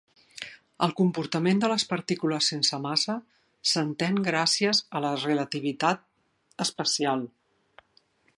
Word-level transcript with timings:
El 0.85 0.93
comportament 1.01 1.59
de 1.63 1.67
les 1.73 1.85
partícules 1.91 2.47
sense 2.53 2.79
massa 2.87 3.17
s'entén 3.73 4.19
gràcies 4.29 4.83
a 4.97 5.03
la 5.07 5.15
relativitat 5.25 6.03
especial. 6.67 7.29